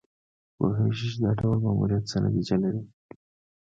[0.55, 2.81] پوهېږي چې دا ډول ماموریت څه نتیجه لري.